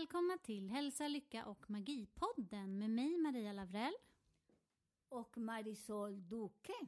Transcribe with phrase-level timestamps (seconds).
[0.00, 3.94] Välkomna till Hälsa, Lycka och Magipodden med mig Maria Lavrell.
[5.08, 6.86] och Marisol Duque.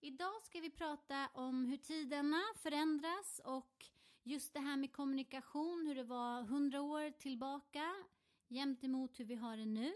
[0.00, 3.86] Idag ska vi prata om hur tiderna förändras och
[4.22, 7.94] just det här med kommunikation, hur det var hundra år tillbaka
[8.48, 9.92] jämt emot hur vi har det nu.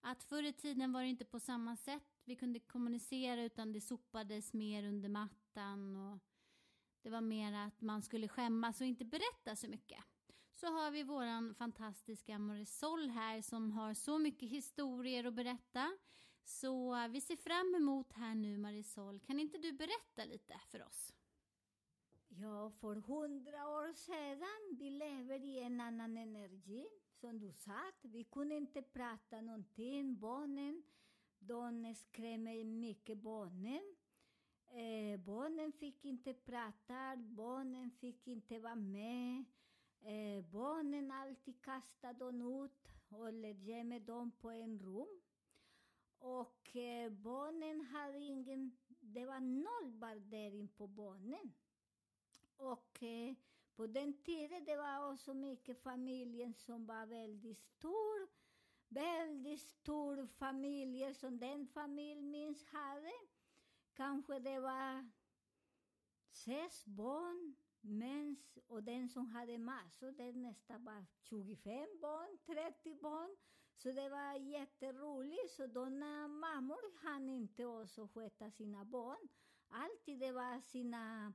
[0.00, 3.80] Att förr i tiden var det inte på samma sätt vi kunde kommunicera utan det
[3.80, 6.18] sopades mer under mattan och
[7.02, 10.04] det var mer att man skulle skämmas och inte berätta så mycket.
[10.60, 15.92] Så har vi våran fantastiska Marisol här som har så mycket historier att berätta.
[16.44, 19.20] Så vi ser fram emot här nu Marisol.
[19.20, 21.14] Kan inte du berätta lite för oss?
[22.28, 26.86] Ja, för hundra år sedan, vi lever i en annan energi.
[27.20, 30.18] Som du sa, vi kunde inte prata någonting.
[30.18, 30.82] Barnen,
[31.38, 33.96] de skrämmer mycket barnen.
[34.66, 39.44] Eh, barnen fick inte prata, barnen fick inte vara med.
[40.02, 45.20] Eh, barnen alltid kastade dem ut och gömde dem på en rum.
[46.18, 51.52] Och eh, barnen hade ingen, det var noll värdering på barnen.
[52.56, 53.34] Och eh,
[53.74, 58.28] på den tiden det var också mycket familjen som var väldigt stor.
[58.88, 63.12] Väldigt stor familj som den familj minns hade.
[63.94, 65.10] Kanske det var
[66.32, 73.36] sex barn, mens, och den som hade massor, den nästan var 25 barn, 30 barn.
[73.76, 75.98] Så det var jätteroligt, så de
[76.28, 79.28] mammor hann inte också sköta sina barn.
[79.68, 81.32] Alltid det var sina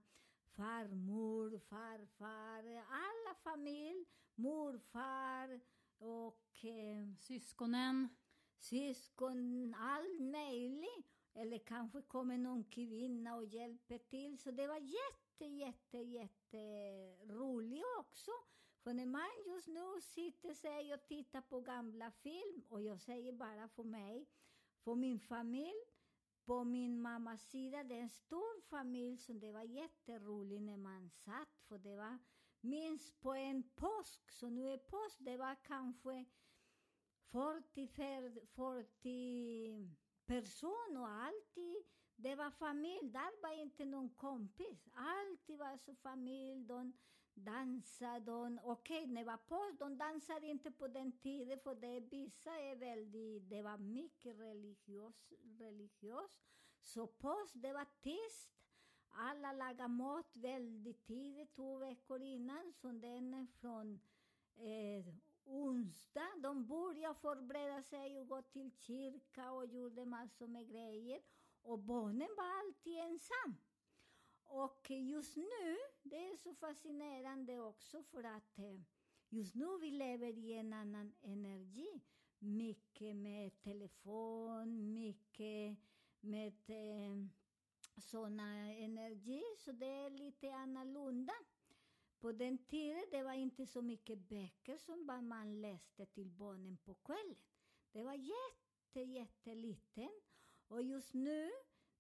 [0.56, 5.62] farmor, farfar, alla familj, morfar
[5.98, 8.10] och eh, Syskonen?
[8.66, 11.06] syskon, allt möjligt.
[11.34, 14.38] Eller kanske kommer någon kvinna och hjälper till.
[14.40, 16.58] Så det var jätte, jätte, jätte
[17.26, 18.32] roligt också.
[18.84, 23.34] För när man just nu sitter sig och tittar på gamla film, och jag säger
[23.34, 24.28] bara för mig,
[24.84, 25.86] för min familj,
[26.46, 31.10] på min mammas sida, det är en stor familj som det var jätteroligt när man
[31.10, 32.18] satt, för det var
[32.62, 36.26] minst på en påsk, så nu är påsk, det var kanske
[37.32, 37.88] 40,
[38.46, 39.96] 40
[40.26, 41.76] personer och alltid,
[42.16, 44.90] det var familj, där var inte någon kompis.
[44.94, 46.94] Alltid var så familj, de
[47.34, 52.00] dansade, de, okej, när det var påsk, de dansade inte på den tiden, för det
[52.00, 56.32] vissa är väldigt, det var mycket religiöst, religiös.
[56.82, 58.52] Så påsk, det var tyst.
[59.10, 64.00] Alla lagade mat väldigt tidigt, två veckor innan, så den är från
[64.56, 65.14] eh,
[65.46, 66.30] onsdag.
[66.38, 71.22] De började förbereda sig och gå till kyrka och gjorde massor med grejer.
[71.66, 73.58] Och barnen var alltid ensam.
[74.44, 78.82] Och just nu, det är så fascinerande också för att eh,
[79.30, 82.02] just nu vi lever i en annan energi.
[82.40, 85.78] mycket med telefon, mycket
[86.20, 87.30] med sådana
[87.98, 91.34] såna energi, så det är lite annorlunda.
[92.20, 96.94] På den tiden det var inte så mycket böcker som man läste till barnen på
[96.94, 97.38] kvällen.
[97.92, 100.12] Det var jätte, jätteliten.
[100.68, 101.52] Och just nu,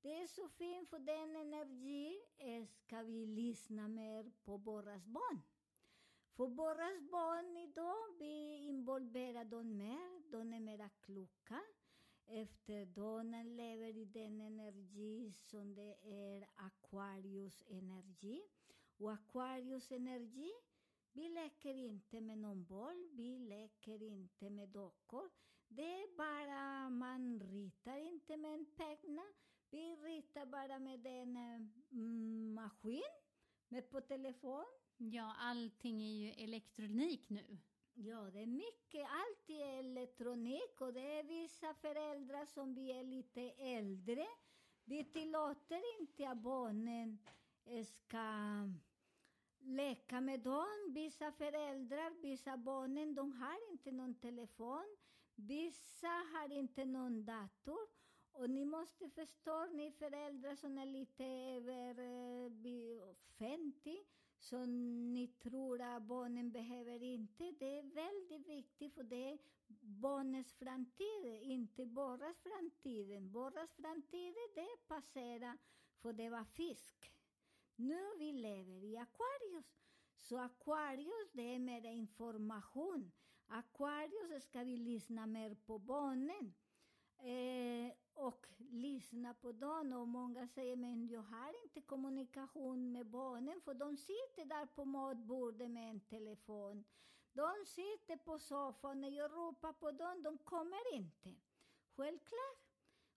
[0.01, 5.41] det är så fint för den energi eh, ska vi lyssna mer på våra barn.
[6.35, 11.62] För våra barn idag, vi involverar dem mer, de är mera kloka.
[12.27, 18.41] Efter de lever i den energi som det är Aquarius energi.
[18.97, 20.51] Och Aquarius energi,
[21.11, 25.29] vi leker inte med någon boll, vi leker inte med dockor.
[25.75, 29.24] Det är bara, man ritar inte med en penna,
[29.69, 31.38] vi ritar bara med en
[31.92, 33.01] mm, maskin,
[33.68, 34.66] med på telefon.
[34.98, 37.57] Ja, allting är ju elektronik nu.
[37.94, 39.07] Ja, det är mycket.
[39.10, 44.28] Allt är elektronik och det är vissa föräldrar som vi är lite äldre.
[44.86, 47.19] Vi tillåter inte att barnen
[47.83, 48.28] ska
[49.60, 50.94] leka med dem.
[50.94, 54.98] Vissa föräldrar, vissa barnen, de har inte någon telefon.
[55.35, 57.87] Vissa har inte någon dator.
[58.31, 64.05] Och ni måste förstå, ni föräldrar som är lite över eh, 50,
[64.39, 64.69] som
[65.13, 67.51] ni tror att barnen behöver inte.
[67.59, 69.39] Det är väldigt viktigt, för det är
[69.81, 73.21] barnens framtid, inte våras framtid.
[73.21, 75.57] Barnens framtid, det passerar,
[76.01, 77.11] för det var fisk.
[77.75, 79.81] Nu vi lever i Aquarius.
[80.17, 83.11] Så Aquarius, det är mer information.
[83.47, 86.53] Aquarius ska vi lyssna mer på barnen.
[87.18, 89.94] Eh, och lyssna på dem.
[89.94, 94.86] Och många säger, men jag har inte kommunikation med barnen, för de sitter där på
[94.86, 96.86] matbordet med en telefon.
[97.33, 101.36] De sitter på soffan, när jag ropar på dem, de kommer inte.
[101.95, 102.65] Självklart.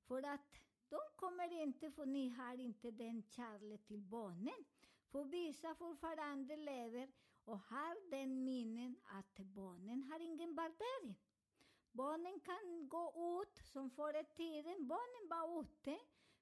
[0.06, 4.64] För att de kommer inte, för ni har inte den kärleken till barnen.
[5.10, 7.08] För vissa fortfarande lever
[7.48, 11.16] och har den minnen att barnen har ingen värdering.
[11.92, 14.88] Barnen kan gå ut som förr i tiden.
[14.88, 15.98] Barnen var ute.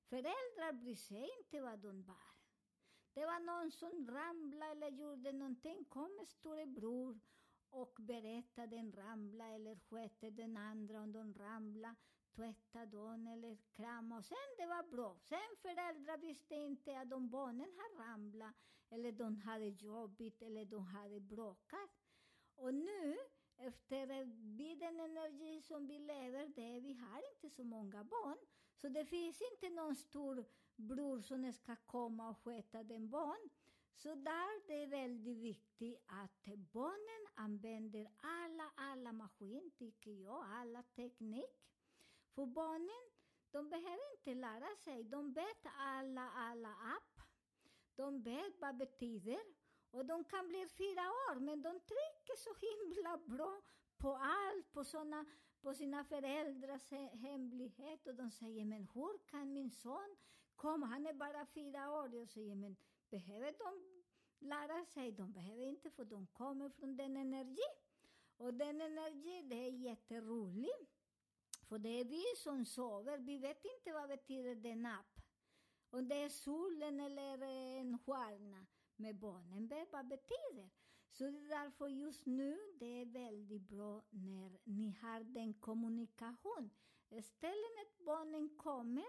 [0.09, 2.37] Föräldrar bryr sig inte vad de var.
[3.15, 5.85] Det var någon som ramlade eller gjorde någonting.
[5.85, 7.21] kom storebror
[7.77, 11.97] och berättade den ramla eller skötte den andra om de ramla,
[12.35, 15.17] tvätta dem eller krama och sen det var bra.
[15.21, 18.55] Sen föräldrar visste inte att de barnen hade ramlat
[18.91, 21.91] eller de hade jobbigt eller de hade bråkat.
[22.55, 23.17] Och nu,
[23.57, 24.07] efter
[24.77, 28.39] den energi som vi lever, det, vi har inte så många barn.
[28.77, 30.45] Så det finns inte någon stor
[30.77, 33.51] bror som ska komma och sköta den barn.
[33.97, 40.83] Så där det är väldigt viktigt att barnen använder alla, alla maskiner, tycker jag, alla
[40.83, 41.67] teknik.
[42.35, 43.11] För barnen,
[43.51, 45.05] de behöver inte lära sig.
[45.05, 47.21] De vet alla, alla app.
[47.95, 49.41] De vet vad det betyder.
[49.91, 53.63] Och de kan bli fyra år, men de trycker så himla bra
[53.99, 55.27] på allt, på, såna,
[55.61, 58.07] på sina föräldrars hemlighet.
[58.07, 60.17] Och de säger, men hur kan min son
[60.57, 60.87] komma?
[60.87, 62.15] Han är bara fyra år.
[62.15, 62.77] Jag säger, men
[63.11, 64.03] behöver de
[64.47, 65.13] lära sig?
[65.13, 67.71] De behöver inte, för de kommer från den energi.
[68.37, 70.97] Och den energi, det är jätteroligt.
[71.69, 75.21] För det är vi som sover, vi vet inte vad betyder det napp.
[75.91, 77.43] Om det är solen eller
[77.79, 78.67] en stjärna.
[78.97, 80.71] Men barnen vet vad betyder.
[81.11, 86.71] Så det är därför just nu det är väldigt bra när ni har den kommunikation.
[87.11, 89.07] Istället när barnen kommer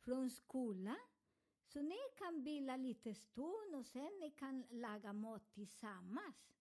[0.00, 1.11] från skolan
[1.72, 6.54] så ni kan vila lite stund och sen ni kan laga mat tillsammans.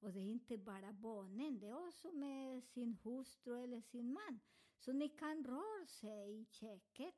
[0.00, 4.40] Och det är inte bara barnen, det är också med sin hustru eller sin man.
[4.78, 7.14] Så ni kan röra sig i köket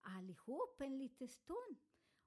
[0.00, 1.76] allihop en liten stund.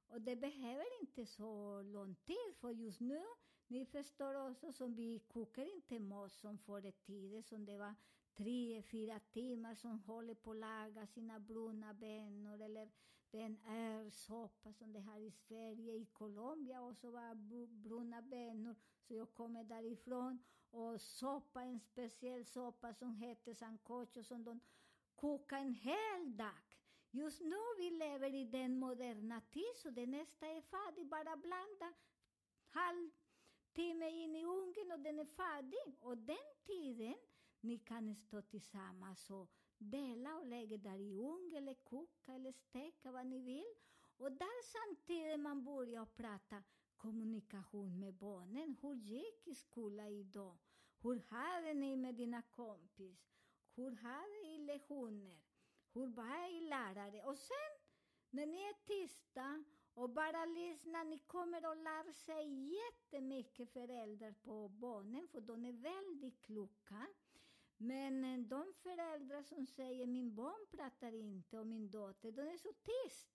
[0.07, 3.23] Och det behöver inte så lång tid, för just nu,
[3.67, 7.95] ni förstår också, som vi kokar inte mat som förr i tiden, som det var
[8.33, 12.91] tre, fyra timmar som håller på att laga sina bruna bönor eller
[13.35, 17.35] den örsoppa som det har i Sverige, i Colombia och så var
[17.67, 18.75] bruna bönor.
[19.07, 20.39] Så jag kommer därifrån
[20.69, 24.59] och soppa, en speciell soppa som heter sancocho som de
[25.15, 26.61] kokar en hel dag.
[27.11, 31.07] Just nu vi lever i den moderna tid så det nästa är färdig.
[31.07, 31.93] bara blanda
[32.69, 33.11] halv
[33.73, 35.97] timme in i ugnen och den är färdig.
[35.99, 37.15] Och den tiden
[37.59, 43.11] ni kan stå tillsammans och dela och lägga där i ugn eller koka eller steka
[43.11, 43.73] vad ni vill.
[44.17, 46.63] Och där samtidigt man börjar prata
[46.97, 48.77] kommunikation med barnen.
[48.81, 50.57] Hur gick i skolan idag?
[51.01, 53.35] Hur hade ni med dina kompis?
[53.75, 55.37] hur hade ni lektioner,
[55.93, 57.23] hur var i lärare.
[57.23, 57.71] Och sen
[58.29, 59.63] när ni är tysta
[59.93, 65.73] och bara lyssnar, ni kommer att lära sig jättemycket föräldrar på barnen, för de är
[65.73, 67.07] väldigt kloka.
[67.77, 72.57] Men eh, de föräldrar som säger min barn pratar inte och min dotter, de är
[72.57, 73.27] så tyst.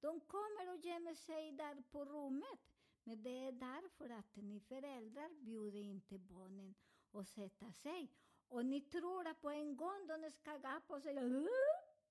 [0.00, 2.60] De kommer och gömmer sig där på rummet.
[3.04, 6.74] Men det är därför att ni föräldrar bjuder inte barnen
[7.12, 8.10] att sätta sig.
[8.48, 11.22] Och ni tror att på en gång de ska gapa och säga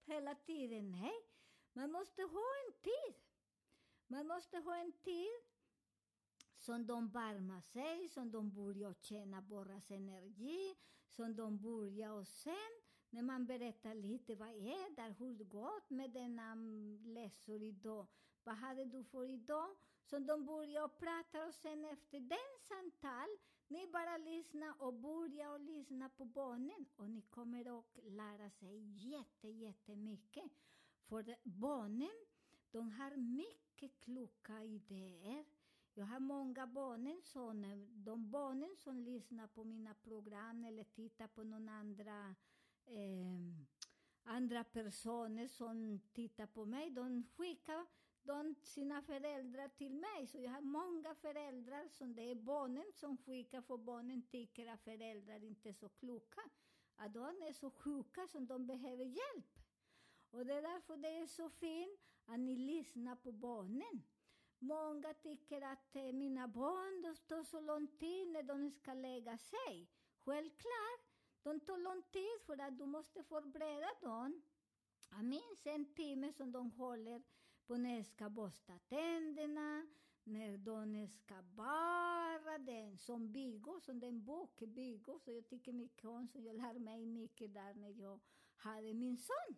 [0.05, 0.91] hela tiden.
[0.91, 1.13] Nej,
[1.73, 3.15] man måste ha en tid.
[4.07, 5.41] Man måste ha en tid
[6.57, 10.75] som de varmar sig, som de börjar känna borras energi,
[11.09, 12.71] som de börjar och sen
[13.09, 16.55] när man berättar lite vad är det, hur det gått med denna
[17.05, 18.07] läsor idag,
[18.43, 19.75] vad hade du för idag?
[20.03, 23.27] Så de börjar prata och sen efter den samtal,
[23.67, 29.09] ni bara lyssnar och börjar och lyssna på barnen och ni kommer att lära sig
[29.09, 30.51] jätte, jättemycket.
[31.07, 32.25] För barnen,
[32.71, 35.45] de har mycket kloka idéer.
[35.93, 41.43] Jag har många barnen som, de barnen som lyssnar på mina program eller tittar på
[41.43, 42.35] någon andra
[42.85, 43.65] eh,
[44.23, 47.85] andra personer som tittar på mig, de skickar
[48.23, 50.27] de sina föräldrar till mig.
[50.27, 54.83] Så jag har många föräldrar som det är barnen som skickar, för barnen tycker att
[54.83, 56.41] föräldrar inte är så kloka.
[56.95, 59.59] Att de är så sjuka som de behöver hjälp.
[60.31, 64.03] Och det är därför det är så fint att ni lyssnar på barnen.
[64.59, 69.37] Många tycker att eh, mina barn de står så lång tid när de ska lägga
[69.37, 69.89] sig.
[70.25, 71.09] Självklart,
[71.43, 74.41] de tar lång tid för att du måste förbereda dem.
[75.09, 77.21] Jag minns en timme som de håller
[77.67, 79.87] på när de ska borsta tänderna,
[80.23, 86.05] när de ska bara den, som Bigo, som den bok Bigo, så jag tycker mycket
[86.05, 88.19] om, så jag lär mig mycket där när jag
[88.55, 89.55] hade min son.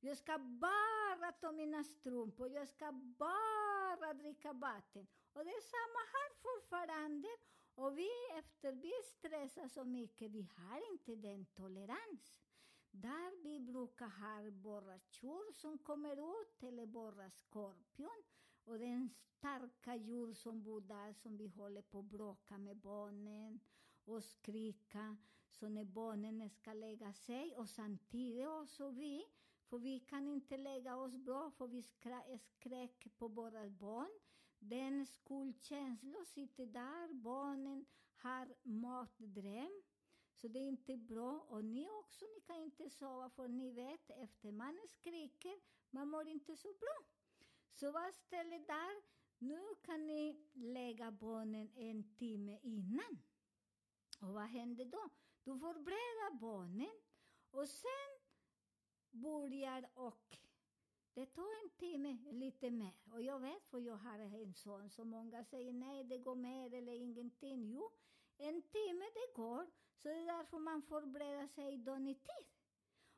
[0.00, 5.06] Jag ska bara ta mina strumpor, jag ska bara bara dricka vatten.
[5.32, 7.28] Och det är samma här fortfarande.
[7.74, 12.38] Och vi, efter vi stressar så mycket, vi har inte den tolerans.
[12.90, 14.98] Där vi brukar ha bara
[15.52, 18.22] som kommer ut, eller bara skorpion.
[18.64, 23.60] Och den starka djur som bor där, som vi håller på att bråka med barnen
[24.04, 25.16] och skrika,
[25.48, 27.56] så när barnen ska lägga sig.
[27.56, 29.26] Och samtidigt också vi,
[29.72, 34.10] för vi kan inte lägga oss bra, för vi skrek på våra barn.
[34.58, 37.86] Den skuldkänslan sitter där, barnen
[38.16, 39.82] har matdröm.
[40.34, 41.46] Så det är inte bra.
[41.48, 45.60] Och ni också, ni kan inte sova för ni vet, efter man skriker,
[45.90, 46.98] man mår inte så bra.
[47.72, 49.02] Så var stället där,
[49.38, 53.22] nu kan ni lägga barnen en timme innan.
[54.20, 55.10] Och vad händer då?
[55.44, 57.00] Du förbereder barnen
[57.50, 58.11] och sen
[59.12, 60.38] börjar och
[61.14, 62.94] det tar en timme, lite mer.
[63.12, 66.74] Och jag vet, för jag har en son, så många säger nej, det går mer
[66.74, 67.72] eller ingenting.
[67.72, 67.90] Jo,
[68.38, 69.66] en timme det går,
[69.96, 72.46] så det är därför man förbereder sig dagen i tid.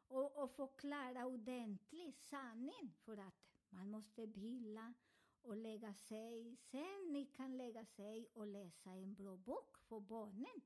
[0.08, 4.94] Och, och förklara ordentligt sanningen, för att man måste vila
[5.42, 6.56] och lägga sig.
[6.56, 10.60] Sen ni kan lägga sig och läsa en bra bok för barnen.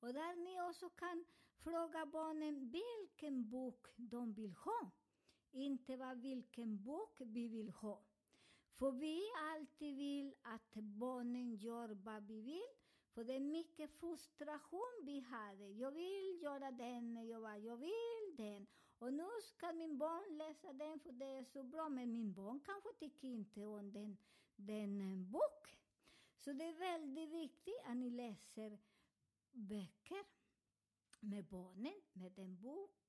[0.00, 1.24] Och där ni också kan
[1.64, 4.90] fråga barnen vilken bok de vill ha.
[5.52, 8.02] Inte vad vilken bok vi vill ha.
[8.72, 12.72] För vi alltid vill att barnen gör vad vi vill.
[13.14, 15.68] För det är mycket frustration vi hade.
[15.68, 18.66] Jag vill göra den, jag, bara, jag vill den.
[18.98, 21.88] Och nu ska min barn läsa den för det är så bra.
[21.88, 24.16] Men min barn kanske tycker inte om den,
[24.56, 25.78] den boken.
[26.36, 28.78] Så det är väldigt viktigt att ni läser
[29.52, 30.24] böcker
[31.24, 33.04] med barnen, med en bok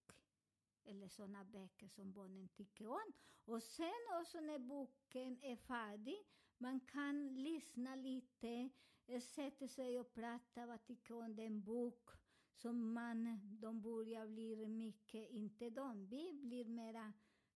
[0.85, 3.13] eller sådana böcker som barnen tycker om.
[3.45, 6.17] Och sen också när boken är färdig,
[6.57, 8.69] man kan lyssna lite,
[9.07, 12.09] eh, sätta sig och prata vad tycker om den bok
[12.53, 17.13] som man, de börjar bli mycket, inte de, vi blir mera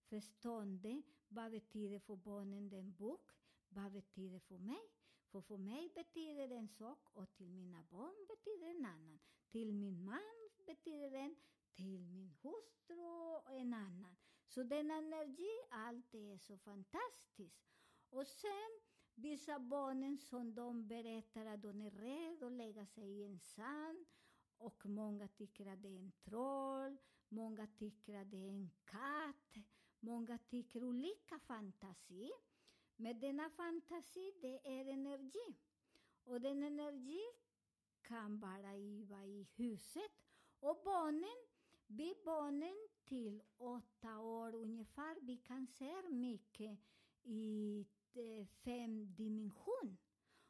[0.09, 1.01] förstående.
[1.27, 3.31] Vad betyder för barnen den bok?
[3.69, 4.89] Vad betyder för mig?
[5.31, 9.19] För för mig betyder det en sak och till mina barn betyder en annan.
[9.51, 10.38] Till min man
[10.69, 11.35] betyder den,
[11.75, 14.15] till min hustru och en annan.
[14.47, 17.65] Så den energi, allt är så fantastiskt.
[18.09, 18.79] Och sen
[19.15, 24.05] vissa barnen som de berättar att de är rädda att lägga sig i en sand
[24.57, 26.97] och många tycker att det är en troll,
[27.29, 29.63] många tycker att det är en katt,
[29.99, 32.31] många tycker olika fantasi.
[32.95, 35.57] Men denna fantasi, det är energi.
[36.23, 37.21] Och den energi
[38.01, 38.73] kan bara
[39.07, 40.28] vara i huset.
[40.59, 41.49] Och barnen
[41.87, 46.79] Vi barnen till åtta år ungefär, vi kan se mycket
[47.23, 49.97] i eh, fem dimension.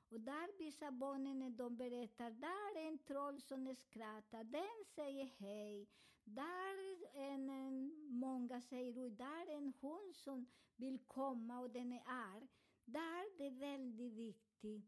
[0.10, 5.26] Och där visar barnen, eh, de berättar, där är en troll som skrattar, den säger
[5.26, 5.88] hej.
[6.24, 11.94] Där är en, många säger, oj, där är en hund som vill komma och den
[11.94, 12.48] är arg.
[12.86, 14.86] Där det är väldigt viktigt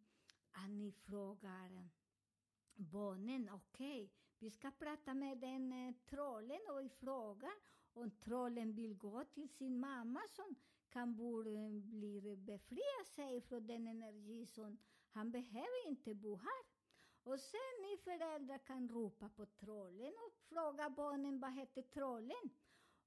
[0.52, 1.90] att ni frågar
[2.76, 7.52] barnen, okej, okay, vi ska prata med den eh, trollen och fråga
[7.94, 10.56] om trollen vill gå till sin mamma som
[10.90, 14.78] kan eh, bli befria sig från den energi som
[15.12, 16.66] han behöver inte bo här.
[17.24, 22.50] Och sen ni föräldrar kan ropa på trollen och fråga barnen vad heter trollen.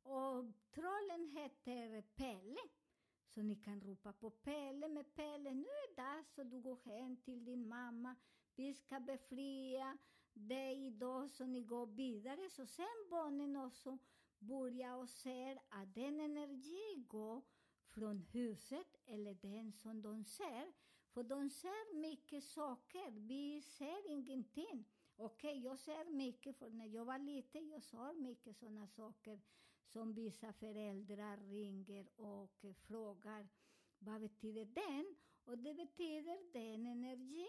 [0.03, 2.61] Och trollen heter Pelle.
[3.26, 6.79] Så ni kan ropa på Pelle med Pelle, nu är det dags att du går
[6.85, 8.17] hem till din mamma.
[8.57, 9.99] Vi ska befria
[10.33, 12.51] dig idag så ni går vidare.
[12.51, 13.99] Så sen barnen också
[14.39, 17.43] börjar och ser att den energi går
[17.89, 20.73] från huset eller den som de ser.
[21.09, 24.85] För de ser mycket saker, vi ser ingenting.
[25.17, 29.41] Okej, okay, jag ser mycket, för när jag var liten jag såg mycket sådana saker
[29.85, 33.49] som vissa föräldrar ringer och frågar
[33.99, 35.17] vad betyder den?
[35.45, 37.49] Och det betyder den energi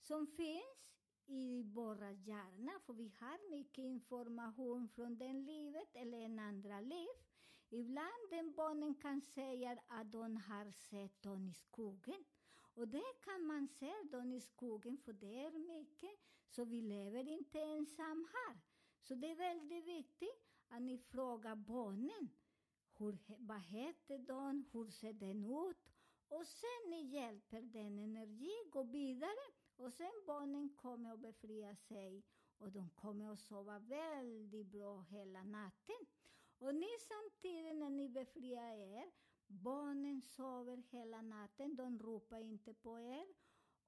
[0.00, 6.38] som finns i våra hjärna, för vi har mycket information från det livet eller en
[6.38, 7.08] andra liv.
[7.70, 12.24] Ibland den barnen kan säga att de har sett dem i skogen.
[12.74, 16.10] Och det kan man se dem i skogen, för det är mycket,
[16.48, 18.60] så vi lever inte ensam här.
[19.02, 22.28] Så det är väldigt viktigt att ni frågar barnen.
[22.98, 24.64] Hur, vad heter de?
[24.72, 25.76] Hur ser den ut?
[26.28, 32.22] Och sen ni hjälper den energi gå vidare och sen barnen kommer att befria sig
[32.58, 36.06] och de kommer att sova väldigt bra hela natten.
[36.58, 39.12] Och ni samtidigt när ni befriar er,
[39.46, 43.26] barnen sover hela natten, de ropar inte på er.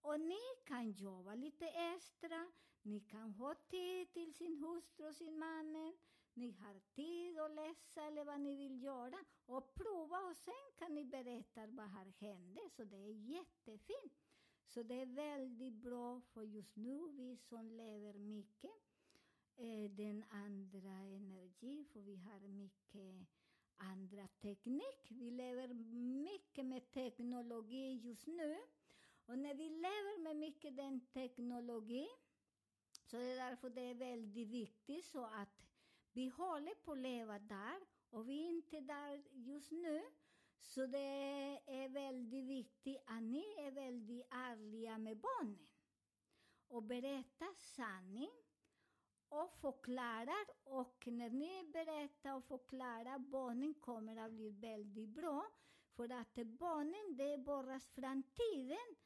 [0.00, 5.38] Och ni kan jobba lite extra, ni kan ha tid till sin hustru och sin
[5.38, 5.96] man.
[6.35, 10.94] Ni har tid att läsa eller vad ni vill göra och prova och sen kan
[10.94, 12.72] ni berätta vad har hänt.
[12.72, 14.12] Så det är jättefint.
[14.70, 18.70] Så det är väldigt bra för just nu, vi som lever mycket,
[19.56, 23.26] eh, den andra energin, för vi har mycket
[23.76, 25.11] andra teknik.
[25.11, 25.68] Vi lever
[26.24, 28.59] mycket med teknologi just nu.
[29.26, 32.06] Och när vi lever med mycket den teknologi,
[33.06, 35.62] så det är därför det är väldigt viktigt så att
[36.12, 37.80] vi håller på att leva där
[38.11, 40.02] och vi är inte där just nu.
[40.62, 40.99] Så det
[41.66, 45.68] är väldigt viktigt att ni är väldigt ärliga med barnen
[46.68, 48.31] och berättar sanning
[49.29, 50.46] och förklarar.
[50.64, 55.46] Och när ni berättar och förklarar, barnen kommer att bli väldigt bra.
[55.96, 58.96] För att barnen, det är borras framtiden.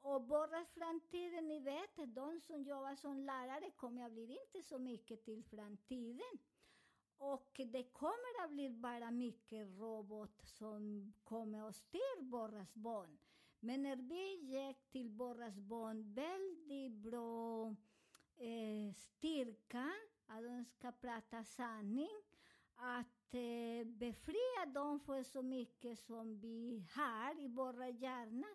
[0.00, 4.78] Och borras framtiden, ni vet, de som jobbar som lärare kommer att bli inte så
[4.78, 6.38] mycket till framtiden.
[7.24, 13.18] Och det kommer att bli bara mycket robot som kommer att styra våra barn.
[13.60, 17.66] Men när vi ger till våra barn väldigt bra
[18.36, 19.92] eh, styrka,
[20.26, 22.22] att de ska prata sanning,
[22.74, 28.46] att eh, befria dem från så mycket som vi har i våra hjärna.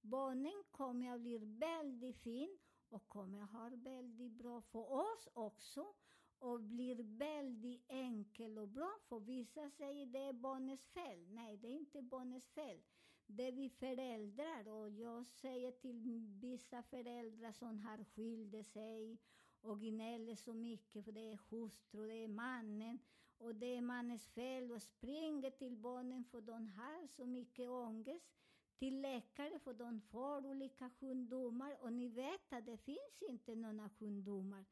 [0.00, 2.58] Barnen kommer att bli väldigt fin
[2.88, 5.94] och kommer att ha väldigt bra för oss också
[6.38, 8.92] och blir väldigt enkel och bra.
[9.08, 11.26] För vissa säger det är barnets fel.
[11.28, 12.80] Nej, det är inte barnets fel.
[13.26, 16.00] Det är vi föräldrar och jag säger till
[16.40, 19.18] vissa föräldrar som har skilt sig
[19.60, 22.98] och gnäller så mycket för det är hustru, det är mannen
[23.38, 28.36] och det är mannens fel och springer till barnen för de har så mycket ångest
[28.78, 33.88] till läkare för de får olika sjukdomar och ni vet att det finns inte några
[33.88, 34.64] sjukdomar.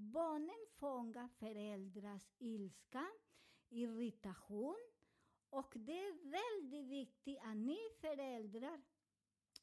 [0.00, 3.06] Barnen fångar föräldrars ilska,
[3.68, 4.90] irritation
[5.50, 8.80] och det är väldigt viktigt att ni föräldrar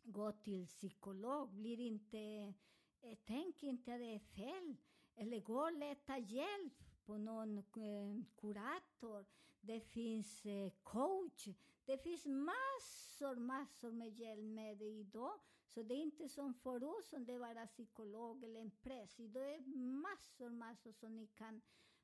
[0.03, 1.49] går till psykolog.
[1.53, 2.53] Blir inte,
[3.01, 4.75] eh, tänk inte att det är fel.
[5.15, 9.25] Eller gå och leta hjälp på någon eh, kurator.
[9.61, 11.47] Det finns eh, coach.
[11.85, 15.39] Det finns massor, massor med hjälpmedel idag.
[15.67, 19.17] Så det är inte som för oss, som det var en psykolog eller en präst.
[19.17, 21.61] Det är massor, massor som ni kan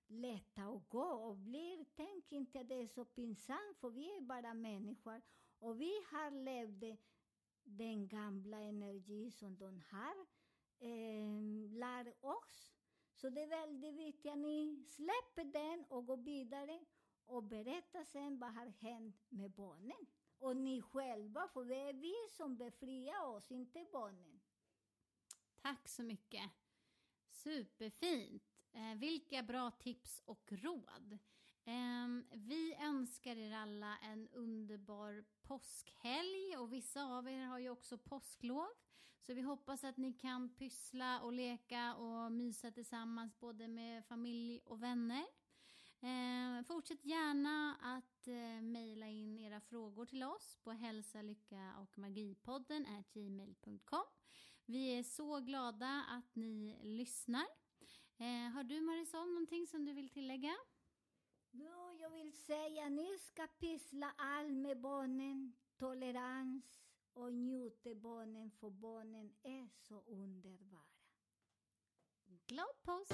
[0.07, 1.85] leta och gå och blir.
[1.95, 5.21] Tänk inte att det är så pinsamt, för vi är bara människor.
[5.59, 6.99] Och vi har levt
[7.63, 10.25] den gamla energi som de har
[10.79, 12.73] eh, lär oss.
[13.15, 16.85] Så det är väldigt viktigt att ni släpper den och går vidare
[17.25, 20.07] och berättar sen vad har hänt med barnen.
[20.43, 24.39] Och ni själva, för det är vi som befriar oss, inte barnen.
[25.61, 26.51] Tack så mycket.
[27.29, 28.43] Superfint.
[28.71, 31.17] Eh, vilka bra tips och råd.
[31.63, 37.97] Eh, vi önskar er alla en underbar påskhelg och vissa av er har ju också
[37.97, 38.67] påsklov.
[39.21, 44.61] Så vi hoppas att ni kan pyssla och leka och mysa tillsammans både med familj
[44.65, 45.25] och vänner.
[45.99, 51.97] Eh, fortsätt gärna att eh, mejla in era frågor till oss på hälsa, lycka och
[51.97, 54.03] magipodden gmail.com.
[54.65, 57.45] Vi är så glada att ni lyssnar.
[58.17, 60.55] Eh, har du Marisol någonting som du vill tillägga?
[61.51, 66.83] No, jag vill säga ni ska pyssla all med barnen, tolerans
[67.13, 70.81] och njuta barnen för barnen är så underbara.
[72.47, 73.13] Glad påsk!